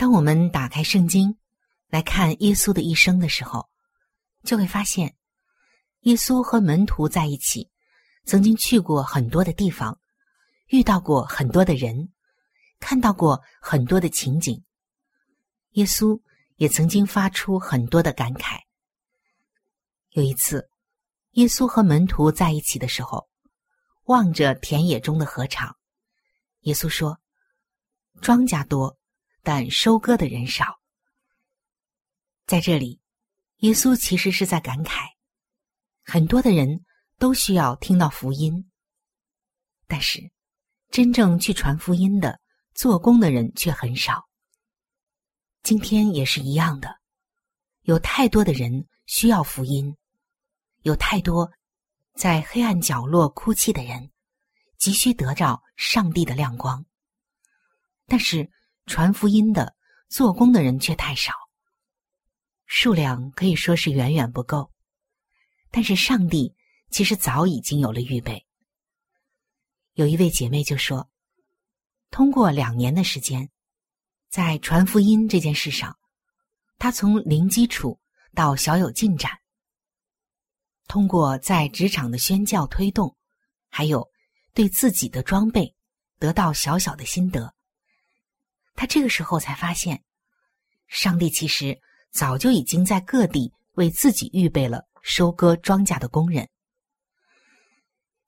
[0.00, 1.36] 当我们打开圣经
[1.88, 3.68] 来看耶稣的一生的时候，
[4.44, 5.14] 就会发现，
[6.04, 7.70] 耶稣和门徒在一起，
[8.24, 10.00] 曾经去过很多的地方，
[10.68, 12.10] 遇到过很多的人，
[12.78, 14.64] 看到过很多的情景。
[15.72, 16.18] 耶稣
[16.56, 18.58] 也曾经发出很多的感慨。
[20.12, 20.70] 有一次，
[21.32, 23.28] 耶稣和门徒在一起的时候，
[24.04, 25.76] 望着田野中的禾场，
[26.60, 27.20] 耶稣说
[28.22, 28.96] ：“庄稼多，
[29.50, 30.78] 但收割的人少。”
[32.46, 33.00] 在这里，
[33.56, 35.08] 耶稣其实是在感慨，
[36.04, 36.84] 很多的人
[37.18, 38.70] 都需要听到福音，
[39.88, 40.30] 但是
[40.88, 42.40] 真正去传福音的、
[42.74, 44.28] 做工的人却很少。
[45.64, 47.00] 今天也是一样的，
[47.80, 49.96] 有太多的人需要福音。
[50.82, 51.50] 有太多
[52.14, 54.12] 在黑暗角落哭泣的人，
[54.78, 56.86] 急需得到上帝的亮光。
[58.06, 58.48] 但是
[58.90, 59.76] 传福音的、
[60.08, 61.32] 做工的人却太少，
[62.66, 64.72] 数量可以说是远远不够。
[65.70, 66.56] 但是上帝
[66.90, 68.44] 其实早已经有了预备。
[69.92, 71.08] 有一位姐妹就说
[72.10, 73.48] ：“通过两年的时间，
[74.28, 75.96] 在传福音这件事上，
[76.76, 78.00] 她从零基础
[78.34, 79.30] 到小有进展。”
[80.88, 83.16] 通过在职场的宣教推动，
[83.68, 84.10] 还有
[84.52, 85.76] 对自己的装备
[86.18, 87.54] 得到小小的心得，
[88.74, 90.02] 他这个时候才发现，
[90.88, 91.78] 上帝其实
[92.10, 96.48] 早就已经在各地为自己预备了收割庄稼的工人。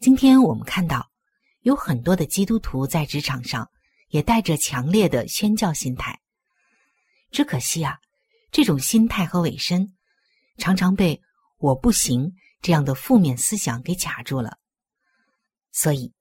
[0.01, 1.11] 今天我们看到
[1.61, 3.71] 有很多的基督徒在职场上
[4.09, 6.21] 也带着强烈的宣教心态，
[7.31, 7.99] 只可惜啊，
[8.51, 9.95] 这种心态和委身
[10.59, 11.21] 常常被
[11.59, 12.35] 我不行。
[12.65, 14.57] 这样的负面思想给卡住了，
[15.73, 16.13] 所以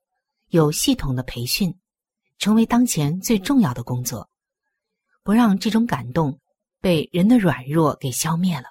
[0.47, 1.79] 有系统的培训
[2.41, 4.27] 成为当前最重要的工作，
[5.21, 6.39] 不让这种感动
[6.81, 8.63] 被人的软弱给消灭了。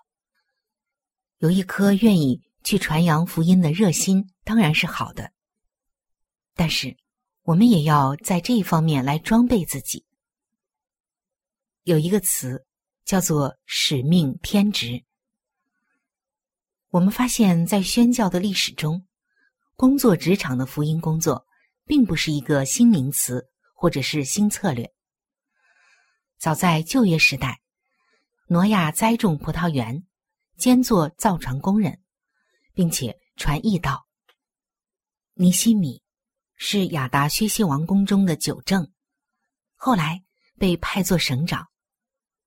[1.38, 5.30] 有一颗愿意去传扬福音的热心当然是好的，
[6.56, 6.96] 但是
[7.42, 10.04] 我们也要在这一方面来装备自己。
[11.84, 12.66] 有一个词
[13.04, 15.04] 叫做使命天职。
[16.88, 19.06] 我们发现，在宣教的历史中，
[19.76, 21.46] 工作职场的福音工作，
[21.86, 23.46] 并不是一个新名词
[23.80, 24.92] 或者是新策略。
[26.36, 27.62] 早在旧约时代，
[28.46, 30.06] 挪亚栽种葡萄园，
[30.58, 31.98] 兼做造船工人，
[32.74, 34.06] 并且传义道。
[35.32, 36.02] 尼西米
[36.56, 38.92] 是亚达薛西王宫中的九正，
[39.76, 40.22] 后来
[40.58, 41.66] 被派作省长，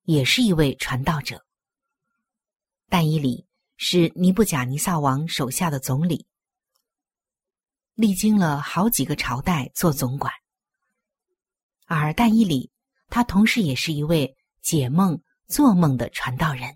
[0.04, 1.44] 也是一位传道者。
[2.88, 3.48] 但以里。
[3.76, 6.28] 是尼布甲尼撒王手下的总理，
[7.96, 10.32] 历经了好几个朝代做总管。
[11.86, 12.72] 而但伊里，
[13.10, 16.76] 他同时也是一位解梦、做梦的传道人。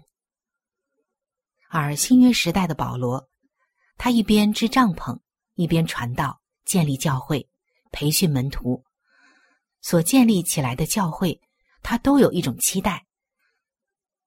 [1.69, 3.29] 而新约时代的保罗，
[3.97, 5.19] 他一边支帐篷，
[5.55, 7.49] 一边传道、建立教会、
[7.91, 8.83] 培训门徒。
[9.81, 11.39] 所建立起来的教会，
[11.81, 13.05] 他都有一种期待。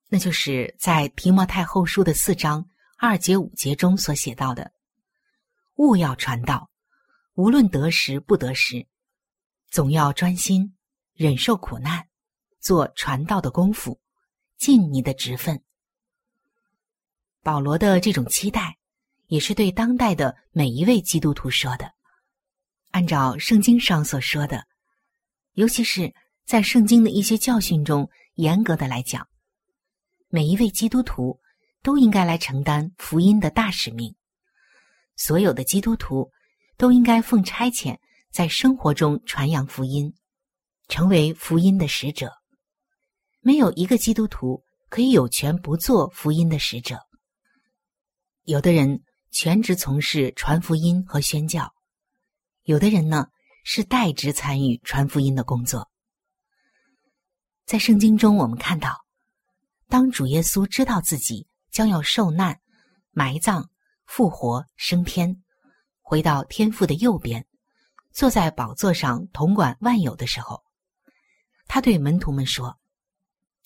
[0.09, 2.69] 那就是在提摩太后书的四章
[2.99, 4.73] 二节五节中所写到的
[5.76, 6.71] ：“勿要传道，
[7.35, 8.87] 无论得时不得时，
[9.71, 10.75] 总要专心
[11.15, 12.09] 忍受苦难，
[12.59, 14.01] 做传道的功夫，
[14.59, 15.63] 尽你的职分。
[17.43, 18.77] 保罗的这种期待，
[19.29, 21.93] 也是对当代的每一位基督徒说的。
[22.91, 24.67] 按照圣经上所说的，
[25.53, 26.13] 尤其是
[26.45, 29.29] 在圣经的一些教训中，严格的来讲，
[30.29, 31.41] 每一位基督徒
[31.81, 34.13] 都应该来承担福音的大使命。
[35.15, 36.33] 所有的基督徒
[36.77, 37.97] 都应该奉差遣，
[38.31, 40.15] 在生活中传扬福音。
[40.88, 42.32] 成为福音的使者，
[43.38, 46.99] 没有一个基督徒可以有权不做福音的使者。
[48.43, 51.73] 有的人全职从事传福音和宣教，
[52.65, 53.29] 有的人呢
[53.62, 55.88] 是代职参与传福音的工作。
[57.67, 59.05] 在圣经中，我们看到，
[59.87, 62.59] 当主耶稣知道自己将要受难、
[63.12, 63.71] 埋葬、
[64.06, 65.41] 复活、升天，
[66.00, 67.47] 回到天父的右边，
[68.12, 70.62] 坐在宝座上统管万有的时候。
[71.67, 72.79] 他对门徒们说：“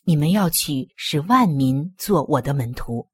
[0.05, 3.09] 你们要去使万民做我的门徒。”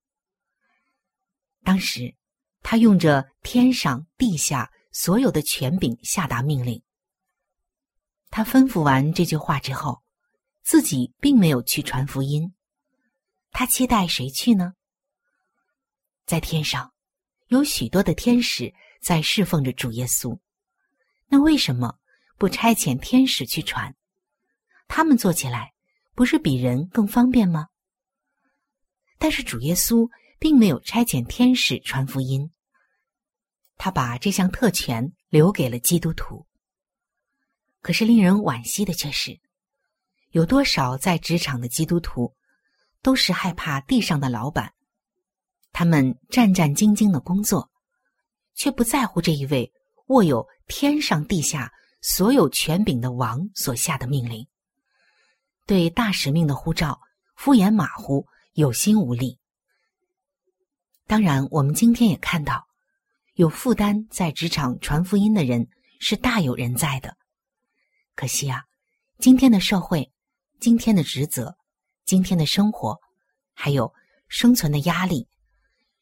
[1.62, 2.14] 当时，
[2.62, 6.82] 他用着天上地下所有的权柄下达命令。
[8.30, 10.02] 他吩咐完这句话之后，
[10.62, 12.52] 自己并没有去传福音。
[13.52, 14.74] 他期待谁去呢？
[16.26, 16.92] 在天上，
[17.48, 18.72] 有许多的天使
[19.02, 20.38] 在侍奉着主耶稣。
[21.32, 21.96] 那为什么
[22.36, 23.94] 不差遣天使去传？
[24.88, 25.72] 他们做起来
[26.16, 27.68] 不是比人更方便吗？
[29.16, 30.10] 但是主耶稣
[30.40, 32.50] 并没有差遣天使传福音，
[33.76, 36.46] 他把这项特权留给了基督徒。
[37.80, 39.40] 可是令人惋惜的却是，
[40.30, 42.34] 有多少在职场的基督徒
[43.02, 44.74] 都是害怕地上的老板，
[45.70, 47.70] 他们战战兢兢的工作，
[48.54, 49.72] 却不在乎这一位
[50.08, 54.46] 握有天上地下所有权柄的王所下的命令。
[55.66, 57.00] 对大使命的呼召
[57.34, 59.36] 敷衍马虎、有心无力。
[61.08, 62.68] 当然，我们今天也看到，
[63.34, 65.68] 有负担在职场传福音的人
[65.98, 67.16] 是大有人在的。
[68.14, 68.62] 可惜啊，
[69.18, 70.12] 今天的社会、
[70.60, 71.56] 今天的职责、
[72.04, 72.96] 今天的生活，
[73.54, 73.92] 还有
[74.28, 75.26] 生存的压力，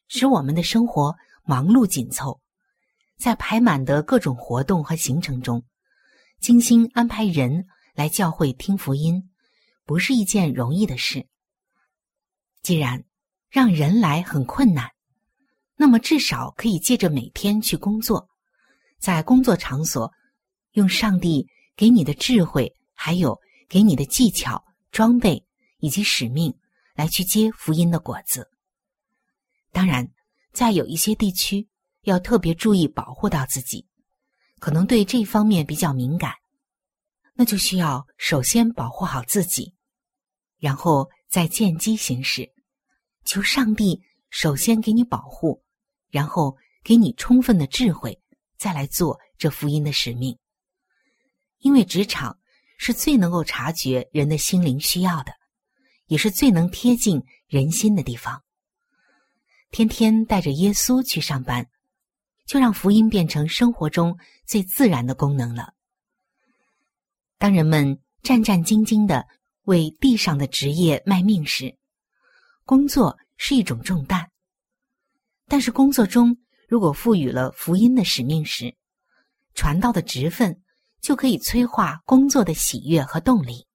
[0.07, 2.39] 使我们的生活忙碌紧凑，
[3.19, 5.63] 在排满的各种活动和行程中，
[6.39, 9.29] 精心安排人来教会听福音。
[9.85, 11.27] 不是一件容易的事。
[12.61, 13.03] 既然
[13.49, 14.91] 让人来很困难，
[15.75, 18.29] 那么至少可以借着每天去工作，
[18.99, 20.11] 在工作场所
[20.73, 23.35] 用上帝给你的智慧，还有
[23.67, 25.43] 给你的技巧、装备
[25.79, 26.55] 以及使命
[26.93, 28.47] 来去接福音的果子。
[29.71, 30.07] 当然，
[30.53, 31.67] 在有一些地区
[32.03, 33.85] 要特别注意保护到自己，
[34.59, 36.33] 可能对这方面比较敏感，
[37.33, 39.73] 那就需要首先保护好自己。
[40.57, 42.51] 然后再见机行事，
[43.23, 45.63] 求上帝首先给你保护，
[46.09, 48.19] 然后给你充分的智慧，
[48.57, 50.37] 再来做这福音的使命。
[51.59, 52.37] 因为职场
[52.77, 55.31] 是最能够察觉人的心灵需要的，
[56.07, 58.41] 也是最能贴近人心的地方。
[59.71, 61.69] 天天带着耶稣去上班，
[62.49, 65.75] 就让福音变成生活中最自然的功能了。
[67.37, 69.27] 当人们战战兢兢的。
[69.65, 71.77] 为地上的职业卖命时，
[72.65, 74.21] 工作是一种重担；
[75.47, 76.35] 但是工作中
[76.67, 78.75] 如果赋予了福音的使命时，
[79.53, 80.59] 传道的职分
[81.01, 83.67] 就可以催化工作的喜悦和动力。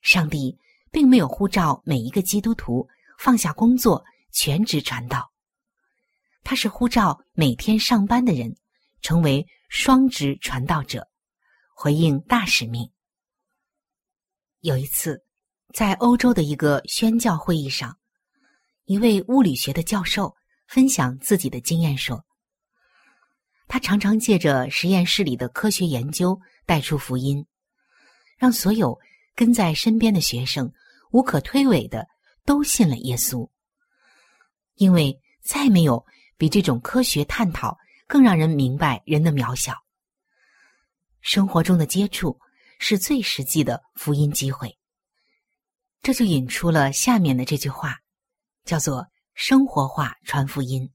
[0.00, 0.58] 上帝
[0.90, 5.30] 并没有呼召每一个基督徒放下工作全职传道，
[6.48, 8.56] 他是呼召每天上班的人
[9.02, 11.06] 成为双职传道者，
[11.74, 12.90] 回应大使命。
[14.60, 15.22] 有一次，
[15.74, 17.98] 在欧洲的一个宣教会议上，
[18.86, 20.34] 一位物理学的教授
[20.66, 22.24] 分享自己的经验说
[23.68, 27.46] ：“他常常借着实验室里的科学研究带出福音，
[28.38, 28.98] 让所有
[29.34, 30.72] 跟在身边的学生
[31.10, 32.06] 无可推诿的
[32.46, 33.46] 都信了耶稣。
[34.76, 36.06] 因为再没有
[36.38, 37.76] 比这种科学探讨
[38.06, 39.74] 更让人明白人的渺小。
[41.20, 42.38] 生活中的接触。”
[42.80, 44.78] 是最实际的福音机会，
[46.00, 47.96] 这就引出了下面的这句话，
[48.64, 49.04] 叫做
[49.34, 50.88] “生活化传福音”。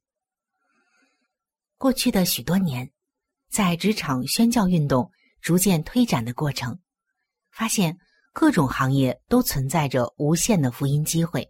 [1.78, 2.90] 过去的许多年，
[3.50, 6.80] 在职场宣教运动逐渐推展的过程，
[7.52, 7.98] 发现
[8.32, 11.46] 各种行业都存在着无限的福音机会。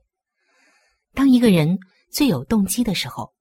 [1.14, 1.78] 当一个人
[2.10, 3.32] 最有动机的时候，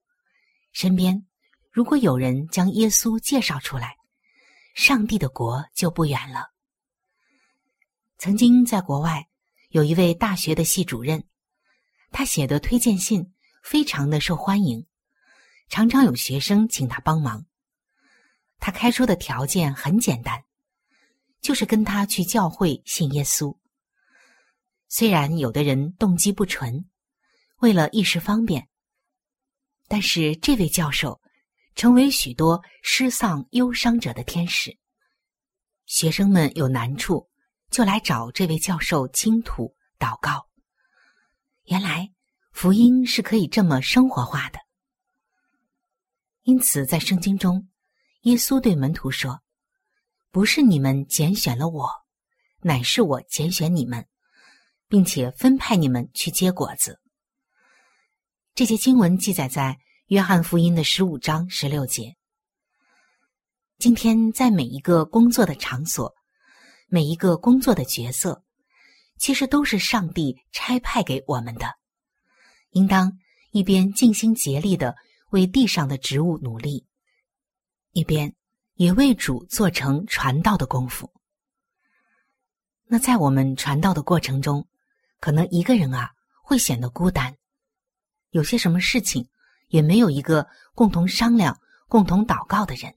[0.73, 1.27] 身边
[1.71, 3.97] 如果有人将耶稣介绍出来，
[4.75, 6.51] 上帝的国就不远了。
[8.19, 9.29] 曾经在国外
[9.71, 11.25] 有一位大学的系主任，
[12.11, 14.87] 他写的推荐信非常的受欢迎，
[15.69, 17.47] 常常有学生请他帮忙。
[18.59, 20.45] 他开出的条件很简单，
[21.41, 23.57] 就是跟他去教会信耶稣。
[24.89, 26.85] 虽然有的人动机不纯，
[27.59, 28.69] 为了一时方便，
[29.93, 31.21] 但是这位教授
[31.75, 34.79] 成为许多失丧忧伤者的天使。
[35.85, 37.29] 学生们有难处，
[37.71, 40.49] 就来找这位教授倾吐祷告。
[41.65, 42.11] 原来
[42.53, 44.61] 福音是可以这么生活化的，
[46.45, 47.69] 因此在圣经中。
[48.23, 49.43] 耶稣对门徒说
[50.33, 51.91] ：“不是你们拣选了我，
[52.63, 54.09] 乃是我拣选你们，
[54.89, 56.99] 并且分派你们去结果子。”
[58.55, 59.79] 这些经文记载在
[60.09, 62.15] 约翰福音的十五章十六节。
[63.79, 66.15] 今天在每一个工作的场所，
[66.87, 68.45] 每一个工作的角色，
[69.17, 71.67] 其实都是上帝差派给我们的，
[72.73, 73.19] 应当
[73.53, 74.95] 一边尽心竭力的
[75.31, 76.87] 为地上的职务努力。
[77.93, 78.35] 一边
[78.75, 81.11] 也为主做成传道的功夫。
[82.85, 84.69] 那在我们传道的过程中，
[85.21, 86.11] 可能一个人啊
[86.45, 87.35] 会显得孤单，
[88.33, 89.27] 有些什么事情
[89.69, 92.95] 也没有一个共同商量、共同祷告的人。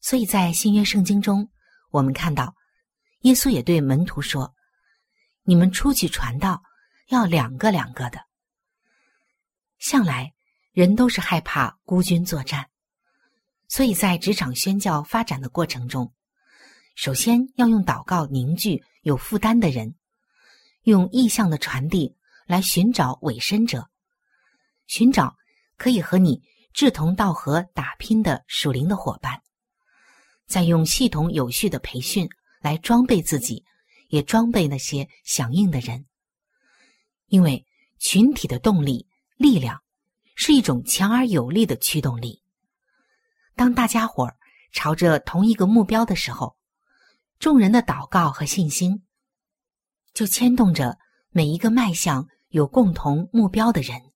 [0.00, 1.48] 所以在新约圣经中，
[1.90, 2.54] 我们看到
[3.20, 4.54] 耶稣也对门徒说
[5.44, 6.62] ：“你们出去传道，
[7.08, 8.20] 要两个两个的。”
[9.78, 10.32] 向来
[10.72, 12.68] 人都是害怕孤军作战。
[13.68, 16.12] 所以在职场宣教发展的过程中，
[16.94, 19.94] 首先要用祷告凝聚有负担的人，
[20.84, 23.90] 用意向的传递来寻找委身者，
[24.88, 25.36] 寻找
[25.76, 26.42] 可以和你
[26.72, 29.40] 志同道合打拼的属灵的伙伴，
[30.46, 32.28] 再用系统有序的培训
[32.60, 33.64] 来装备自己，
[34.08, 36.04] 也装备那些响应的人。
[37.26, 37.64] 因为
[37.98, 39.82] 群体的动力力量
[40.34, 42.42] 是一种强而有力的驱动力。
[43.54, 44.36] 当大家伙儿
[44.72, 46.56] 朝着同一个目标的时候，
[47.38, 49.04] 众人的祷告和信心
[50.14, 50.98] 就牵动着
[51.30, 54.07] 每一个迈向有共同目标的人。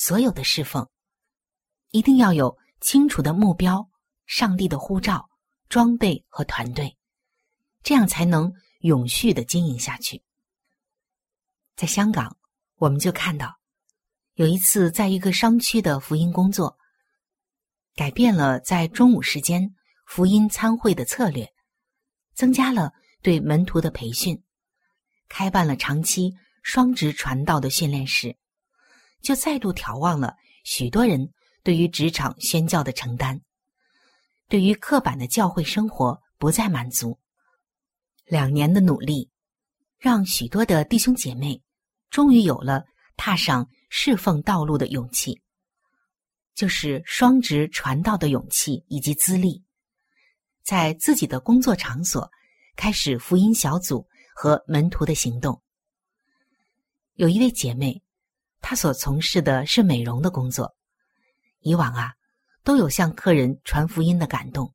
[0.00, 0.88] 所有的侍奉
[1.90, 3.90] 一定要有清楚的目标、
[4.26, 5.28] 上帝的护照、
[5.68, 6.96] 装备和团队，
[7.82, 8.52] 这样才能
[8.82, 10.22] 永续的经营下去。
[11.74, 12.36] 在香港，
[12.76, 13.58] 我们就看到
[14.34, 16.78] 有一次在一个商区的福音工作。
[17.96, 19.74] 改变了在中午时间
[20.06, 21.52] 福音参会的策略，
[22.34, 24.44] 增加了对门徒的培训，
[25.28, 28.38] 开办了长期双职传道的训练室，
[29.22, 30.34] 就再度眺望了
[30.64, 31.32] 许多人
[31.62, 33.40] 对于职场宣教的承担，
[34.48, 37.18] 对于刻板的教会生活不再满足。
[38.26, 39.30] 两年的努力，
[39.98, 41.62] 让许多的弟兄姐妹
[42.10, 42.84] 终于有了
[43.16, 45.40] 踏上侍奉道路的勇气。
[46.54, 49.62] 就是双职传道的勇气以及资历，
[50.64, 52.28] 在自己的工作场所
[52.74, 55.62] 开始福音小组和门徒的行动。
[57.14, 58.02] 有一位姐妹，
[58.60, 60.74] 她所从事的是美容的工作，
[61.60, 62.14] 以往啊
[62.64, 64.74] 都有向客人传福音的感动，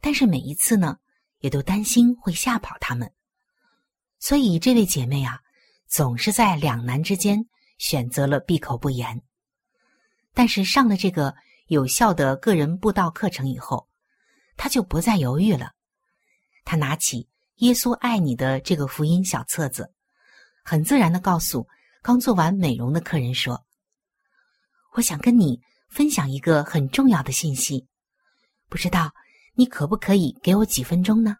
[0.00, 0.96] 但是每一次呢，
[1.40, 3.12] 也都担心会吓跑他们，
[4.18, 5.40] 所以这位姐妹啊，
[5.86, 7.46] 总是在两难之间
[7.78, 9.22] 选择了闭口不言。
[10.32, 11.34] 但是上了这个
[11.68, 13.88] 有效的个人布道课程以后，
[14.56, 15.72] 他就不再犹豫了。
[16.64, 17.22] 他拿起
[17.56, 19.92] 《耶稣爱你》的这个福音小册子，
[20.64, 21.66] 很自然的告诉
[22.06, 23.66] 刚做完美容的客人说
[24.94, 27.84] ：“我想跟你分享一个很重要的信息，
[28.68, 29.10] 不知道
[29.54, 31.34] 你可不可以给我几分钟呢？”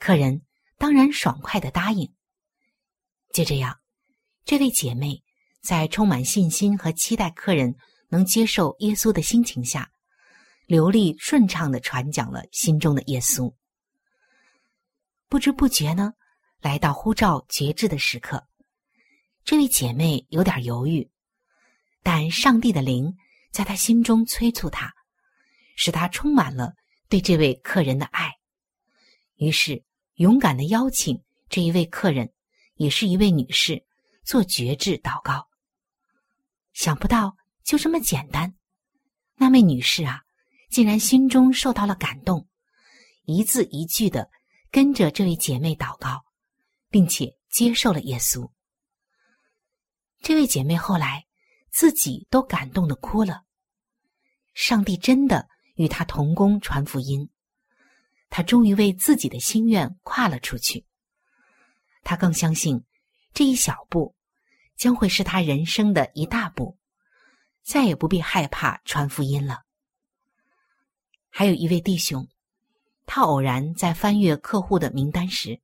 [0.00, 0.42] 客人
[0.78, 2.12] 当然爽快的答应。
[3.32, 3.78] 就这样，
[4.44, 5.22] 这位姐妹。
[5.62, 7.74] 在充满信心和期待客人
[8.08, 9.90] 能接受耶稣的心情下，
[10.66, 13.54] 流利顺畅的传讲了心中的耶稣。
[15.28, 16.12] 不知不觉呢，
[16.60, 18.46] 来到呼召绝志的时刻，
[19.44, 21.10] 这位姐妹有点犹豫，
[22.02, 23.14] 但上帝的灵
[23.50, 24.94] 在她心中催促她，
[25.76, 26.72] 使她充满了
[27.10, 28.32] 对这位客人的爱，
[29.36, 29.84] 于是
[30.14, 32.32] 勇敢的邀请这一位客人，
[32.76, 33.84] 也是一位女士，
[34.24, 35.46] 做绝志祷告。
[36.72, 38.54] 想不到就这么简单，
[39.36, 40.22] 那位女士啊，
[40.70, 42.48] 竟然心中受到了感动，
[43.24, 44.30] 一字一句的
[44.70, 46.24] 跟着这位姐妹祷告，
[46.88, 48.50] 并且接受了耶稣。
[50.24, 51.26] 这位姐妹后来
[51.70, 53.42] 自己都感动的哭了。
[54.54, 57.28] 上帝真的与她同工传福音，
[58.30, 60.86] 他终于为自己的心愿跨了出去。
[62.02, 62.82] 他更相信，
[63.34, 64.14] 这一小步
[64.76, 66.78] 将会是他人生的一大步，
[67.62, 69.64] 再也不必害怕传福音了。
[71.28, 72.26] 还有一位弟兄，
[73.04, 75.60] 他偶然在翻阅客户的名单时，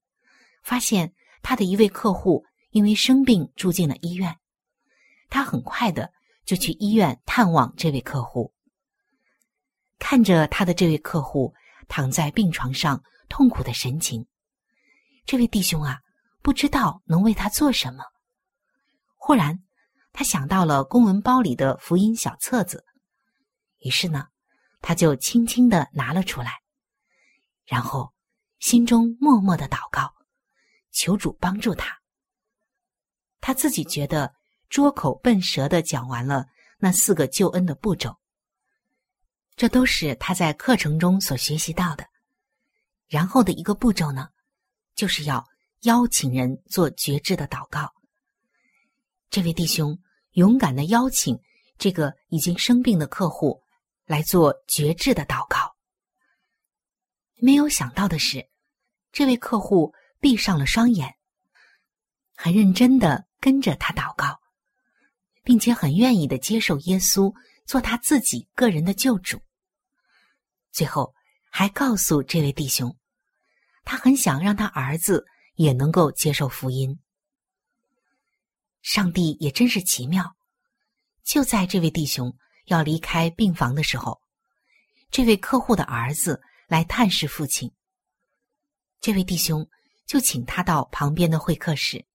[0.62, 4.36] 发现他的一位客户因为生病住进了医院，
[5.30, 6.12] 他很快的
[6.44, 8.52] 就去医院探望这位客户。
[9.98, 11.54] 看着他的这位客户
[11.88, 14.26] 躺在病床上痛苦的神情，
[15.24, 16.00] 这位弟兄啊，
[16.42, 18.04] 不知道能为他做什么。
[19.16, 19.62] 忽然，
[20.12, 22.84] 他想到了公文包里的福音小册子，
[23.78, 24.28] 于是呢，
[24.80, 26.60] 他就轻轻的拿了出来，
[27.66, 28.12] 然后
[28.58, 30.14] 心中默默的祷告，
[30.90, 32.00] 求主帮助他。
[33.40, 34.34] 他自己觉得
[34.70, 36.46] 拙口笨舌的讲完了
[36.78, 38.16] 那四个救恩的步骤。
[39.56, 42.06] 这都是他在课程中所学习到的。
[43.08, 44.28] 然后的一个步骤呢，
[44.94, 45.44] 就是要
[45.80, 47.92] 邀请人做觉知的祷告。
[49.28, 49.98] 这位弟兄
[50.32, 51.38] 勇敢的邀请
[51.76, 53.60] 这个已经生病的客户
[54.06, 55.76] 来做觉知的祷告。
[57.36, 58.48] 没有想到的是，
[59.12, 61.14] 这位客户闭上了双眼，
[62.34, 64.39] 很认真的跟着他祷告，
[65.50, 67.34] 并且很愿意的接受耶稣
[67.66, 69.42] 做他自己个人的救主。
[70.70, 71.12] 最后，
[71.50, 72.96] 还告诉这位弟兄，
[73.82, 75.26] 他很想让他儿子
[75.56, 77.00] 也能够接受福音。
[78.80, 80.36] 上帝也真是奇妙，
[81.24, 82.32] 就在这位弟兄
[82.66, 84.20] 要离开病房的时候，
[85.10, 87.72] 这位客户的儿子来探视父亲。
[89.00, 89.68] 这位弟兄
[90.06, 92.06] 就请他到旁边的会客室，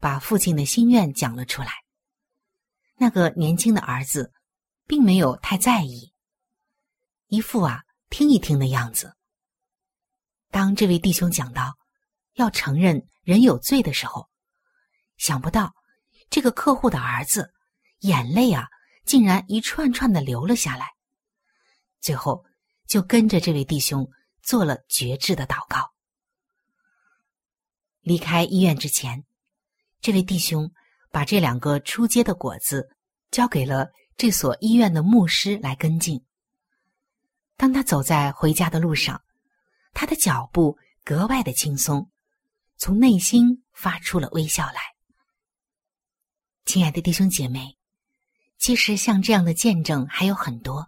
[0.00, 1.85] 把父亲的心愿讲了出来。
[2.96, 4.32] 那个年轻的儿子
[4.86, 6.12] 并没有太在意。
[7.26, 9.16] 一副啊听一听的样子。
[10.50, 11.76] 当这位弟兄讲到
[12.34, 14.28] 要承认人有罪的时候，
[15.16, 15.74] 想不到
[16.30, 17.52] 这个客户的儿子
[17.98, 18.68] 眼泪啊
[19.04, 20.88] 竟然一串串的流了下来，
[22.00, 22.44] 最后
[22.86, 24.08] 就跟着这位弟兄
[24.42, 25.92] 做了绝志的祷告。
[28.00, 29.24] 离开医院之前，
[30.00, 30.72] 这位弟兄
[31.16, 32.90] 把这两个出街的果子
[33.30, 36.22] 交给了这所医院的牧师来跟进。
[37.56, 39.22] 当他走在回家的路上，
[39.94, 42.10] 他的脚步格外的轻松，
[42.76, 44.80] 从内心发出了微笑来。
[46.66, 47.78] 亲爱的弟兄姐妹，
[48.58, 50.86] 其实像这样的见证还有很多。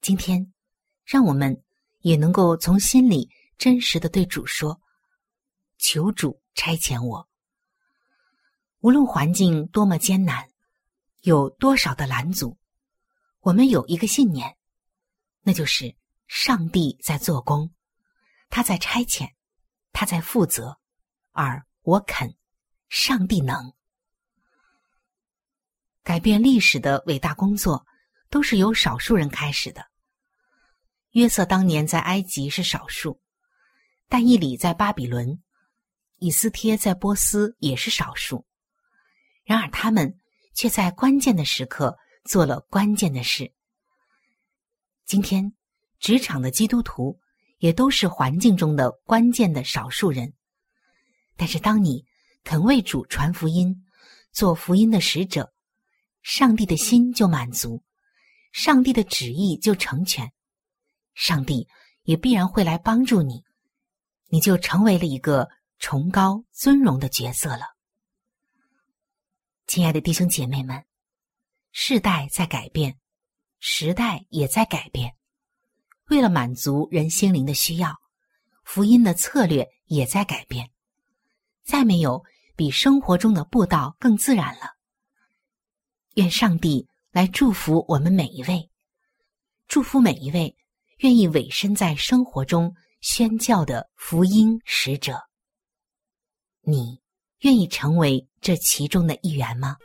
[0.00, 0.52] 今天，
[1.04, 1.62] 让我们
[2.00, 4.80] 也能够从心里真实的对主说
[5.78, 7.24] ：“求主差遣我。”
[8.84, 10.46] 无论环境多么艰难，
[11.22, 12.58] 有多少的拦阻，
[13.40, 14.58] 我们有一个信念。
[15.40, 17.72] 那就是上帝在做工，
[18.50, 19.30] 他在差遣，
[19.94, 20.78] 他在负责，
[21.32, 22.36] 而我肯，
[22.90, 23.72] 上帝能
[26.02, 27.86] 改变历史的伟大工作，
[28.28, 29.86] 都是由少数人开始的。
[31.12, 33.18] 约瑟当年在埃及是少数，
[34.10, 35.42] 但以理在巴比伦，
[36.18, 38.44] 以斯帖在波斯也是少数，
[39.44, 40.18] 然而他们
[40.54, 43.52] 却在关键的时刻做了关键的事。
[45.04, 45.52] 今天，
[45.98, 47.20] 职场的基督徒
[47.58, 50.32] 也都是环境中的关键的少数人。
[51.36, 52.04] 但是，当你
[52.42, 53.84] 肯为主传福音，
[54.32, 55.52] 做福音的使者，
[56.22, 57.82] 上帝的心就满足，
[58.52, 60.32] 上帝的旨意就成全，
[61.14, 61.68] 上帝
[62.04, 63.44] 也必然会来帮助你，
[64.28, 67.73] 你就成为了一个崇高尊荣的角色了。
[69.66, 70.84] 亲爱的弟兄姐妹们，
[71.72, 72.98] 世代在改变。
[73.66, 75.16] 时代也在改变，
[76.10, 77.98] 为了满足人心灵的需要，
[78.62, 80.70] 福音的策略也在改变。
[81.62, 82.22] 再没有
[82.56, 84.76] 比生活中的步道更自然了。
[86.16, 88.70] 愿上帝来祝福我们每一位，
[89.66, 90.54] 祝福每一位
[90.98, 95.18] 愿意委身在生活中宣教的福音使者。
[96.60, 97.00] 你
[97.44, 99.76] 愿意成为这其中的一员吗？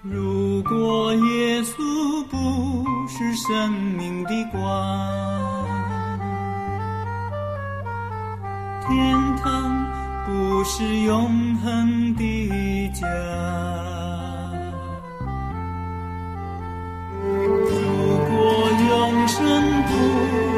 [0.00, 4.60] 如果耶稣不是生命的光，
[8.88, 9.86] 天堂
[10.24, 13.91] 不是永恒的家。
[20.02, 20.06] 不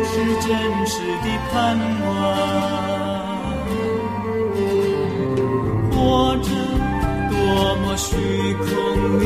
[0.04, 0.48] 是真
[0.87, 1.54] 实的盼
[2.02, 2.07] 望，
[5.90, 5.94] 活
[6.38, 6.48] 着
[7.30, 7.33] 多
[7.83, 8.07] 么虚
[8.54, 8.64] 空
[9.20, 9.22] 的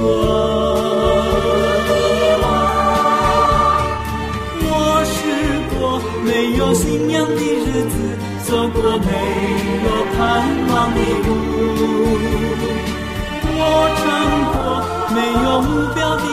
[0.00, 0.04] 我。
[4.62, 4.68] 我
[5.04, 5.12] 试
[5.74, 5.76] 过
[6.24, 7.94] 没有信仰的日子，
[8.44, 9.10] 走过没
[9.84, 10.18] 有盼
[10.68, 11.28] 望的路，
[13.56, 13.60] 我
[13.98, 14.02] 尝
[14.52, 14.54] 过
[15.14, 16.24] 没有目标的。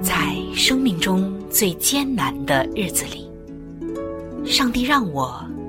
[0.00, 0.14] 在
[0.54, 3.28] 生命中最艰难的日子里，
[4.44, 5.44] 上帝让我。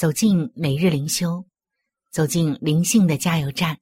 [0.00, 1.44] 走进每日灵修，
[2.10, 3.78] 走进灵性的加油站，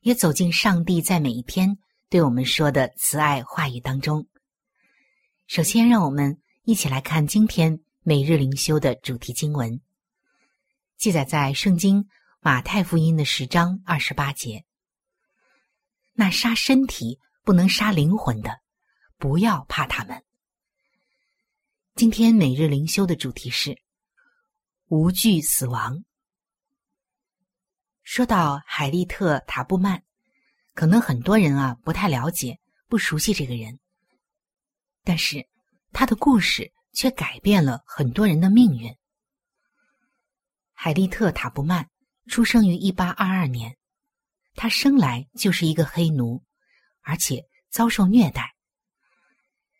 [0.00, 1.76] 也走进上帝在每一天
[2.08, 4.26] 对我们说的慈爱话语当中。
[5.46, 9.82] 首先，让我们一起来看今天每日灵修的主题经文，
[10.96, 12.08] 记载在圣经
[12.40, 14.64] 马太福音的十章二十八节。
[16.14, 18.60] 那杀身体不能杀灵魂的。
[19.18, 20.24] 不要怕他们。
[21.96, 23.76] 今天每日灵修的主题是
[24.88, 26.04] 无惧死亡。
[28.02, 30.02] 说到海利特·塔布曼，
[30.74, 33.78] 可能很多人啊不太了解、不熟悉这个人，
[35.02, 35.48] 但是
[35.92, 38.94] 他的故事却改变了很多人的命运。
[40.72, 41.88] 海利特·塔布曼
[42.26, 43.76] 出生于一八二二年，
[44.54, 46.42] 他生来就是一个黑奴，
[47.00, 48.54] 而且遭受虐待。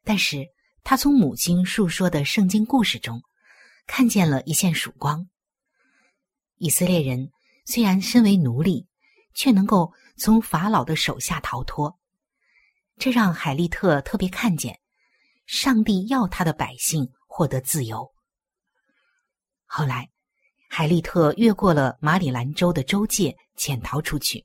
[0.02, 0.46] 但是
[0.82, 3.22] 他从母亲述说的圣经故事中，
[3.86, 5.28] 看见了一线曙光。
[6.56, 7.30] 以色列人
[7.64, 8.86] 虽然身为奴隶，
[9.34, 11.98] 却能够从法老的手下逃脱，
[12.96, 14.80] 这让海利特特别看见，
[15.46, 18.14] 上帝要他的百姓获得自由。
[19.66, 20.10] 后来，
[20.68, 24.44] 海利特越过了马里兰州的州界，潜逃出去，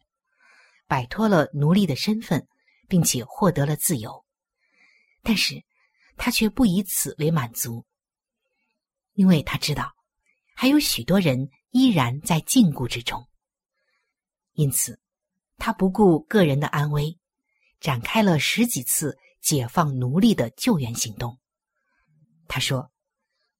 [0.88, 2.48] 摆脱了奴隶的身份，
[2.88, 4.26] 并且获得了自由。
[5.22, 5.64] 但是，
[6.18, 7.86] 他却不以此为满足，
[9.20, 9.94] 因为他知道
[10.56, 13.28] 还有许多人依然在禁锢之中。
[14.54, 14.98] 因此，
[15.58, 17.20] 他不顾个人的安危，
[17.82, 21.38] 展开了十几次解放奴隶的救援行动。
[22.48, 22.90] 他说：“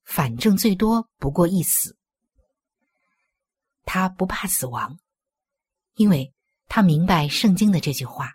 [0.02, 1.94] 反正最多不过一死。”
[3.84, 4.98] 他不怕死亡，
[5.92, 6.32] 因为
[6.68, 8.32] 他明白圣经的这句话：“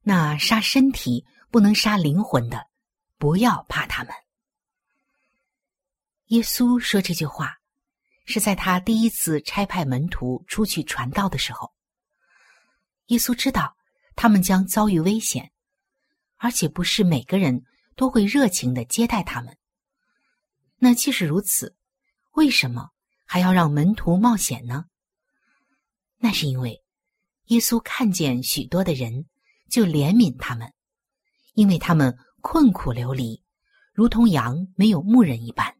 [0.00, 2.66] 那杀身体。”不能杀灵魂的，
[3.16, 4.12] 不要怕他们。
[6.28, 7.54] 耶稣说这句话，
[8.24, 11.70] 是在他第一次差派门徒出去传道的时候。
[13.08, 13.76] 耶稣知道
[14.16, 15.52] 他们将遭遇危险，
[16.38, 17.62] 而且不是每个人
[17.94, 19.58] 都会热情的接待他们。
[20.78, 21.76] 那既是如此，
[22.32, 22.88] 为什么
[23.26, 24.86] 还要让门徒冒险呢？
[26.16, 26.82] 那是因为
[27.48, 29.26] 耶稣看见许多的人，
[29.68, 30.72] 就怜悯他们，
[31.52, 33.42] 因为他们困苦流离，
[33.92, 35.76] 如同羊没有牧人一般。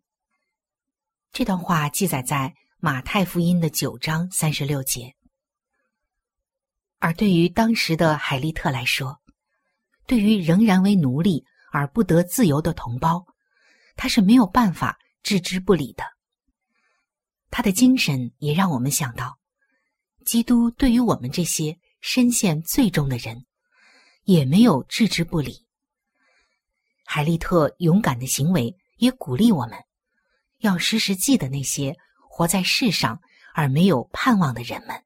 [1.35, 5.17] 这段话记载在马太福音的九章三十六节。
[7.01, 9.21] 而对于当时的海利特来说，
[10.07, 13.27] 对于仍然为奴隶而不得自由的同胞，
[13.97, 16.05] 他是没有办法置之不理的。
[17.51, 19.37] 他的精神也让我们想到，
[20.25, 23.45] 基督对于我们这些深陷罪中的人，
[24.23, 25.67] 也没有置之不理。
[27.05, 29.77] 海利特勇敢的行为也鼓励我们，
[30.59, 31.97] 要时时记得那些
[32.29, 33.21] 活在世上
[33.55, 35.05] 而没有盼望的人们。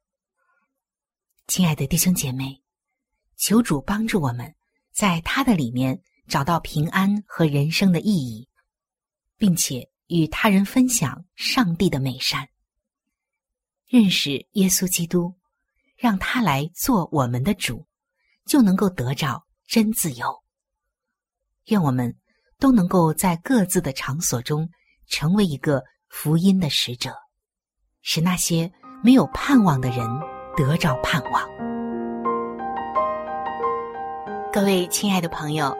[1.46, 2.62] 亲爱的弟兄姐妹，
[3.36, 4.54] 求主帮助我们，
[4.92, 8.48] 在他的里面找到平安和人生的意义，
[9.36, 12.48] 并且与他人分享上帝的美善。
[13.86, 15.34] 认识耶稣基督，
[15.96, 17.86] 让他来做我们的主，
[18.44, 20.42] 就能够得着真自由。
[21.66, 22.14] 愿我们
[22.58, 24.68] 都能够在各自的场所中
[25.08, 27.10] 成为一个福音的使者，
[28.02, 28.70] 使那些
[29.02, 30.06] 没有盼望的人。
[30.58, 31.40] 得着盼望。
[34.52, 35.72] 各位亲爱的朋友，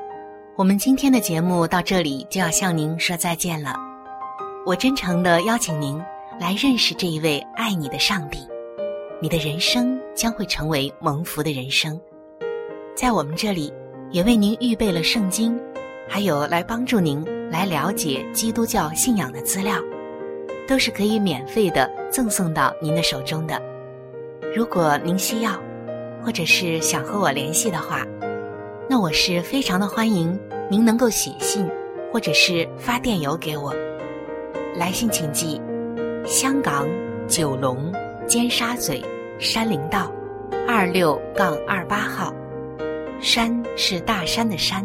[0.57, 3.75] 我们今天的节目到这里就要向您说再见了。
[4.65, 6.01] 我真诚的邀请您
[6.39, 8.47] 来认识这一位爱你的上帝，
[9.21, 12.01] 你的人生将会成为蒙福的人生。
[12.95, 13.75] 在我们这里，
[14.13, 15.61] 也为您预备了圣经，
[16.09, 19.77] 还有来帮助您来了解基督教信仰的资料，
[20.67, 23.61] 都是可以免费的赠送到您的手中的。
[24.57, 25.53] 如果您需要，
[26.25, 28.07] 或者是想和我联系的话，
[28.89, 30.37] 那我是非常的欢迎
[30.71, 31.69] 您能够写信，
[32.11, 33.75] 或者是发电邮给我。
[34.75, 35.61] 来信请寄：
[36.25, 36.89] 香港
[37.29, 37.93] 九龙
[38.27, 39.05] 尖沙咀
[39.39, 40.11] 山林道
[40.67, 42.33] 二六杠二八号。
[43.21, 44.85] 山是大山的山，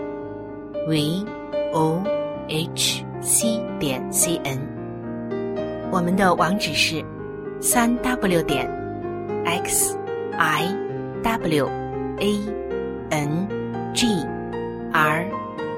[0.87, 1.25] v
[1.73, 2.03] o
[2.47, 4.59] h c 点 c n。
[5.91, 7.03] 我们的网址是
[7.59, 8.69] 三 w 点
[9.45, 9.97] x。
[10.41, 10.75] i
[11.21, 11.67] w
[12.19, 12.39] a
[13.11, 13.47] n
[13.93, 14.07] g
[14.91, 15.23] r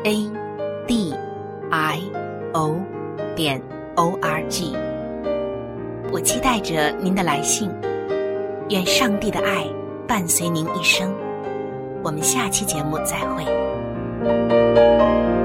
[0.03, 0.31] a
[0.87, 1.13] d
[1.69, 1.99] i
[2.53, 2.79] o
[3.35, 3.61] 点
[3.95, 4.73] o r g，
[6.13, 7.69] 我期待着您的来信，
[8.69, 9.67] 愿上帝的爱
[10.07, 11.13] 伴随您一生。
[12.03, 13.62] 我们下期节目再会。
[14.23, 15.42] thank you